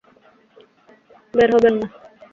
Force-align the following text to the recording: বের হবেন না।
বের 1.33 1.49
হবেন 1.55 1.73
না। 1.81 1.87